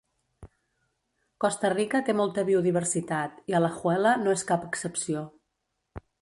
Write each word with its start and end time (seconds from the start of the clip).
Costa 1.43 1.69
Rica 1.73 2.01
té 2.07 2.15
molta 2.21 2.45
biodiversitat 2.47 3.37
i 3.53 3.57
Alajuela 3.59 4.15
no 4.25 4.35
és 4.39 4.47
cap 4.53 4.67
excepció. 4.71 5.23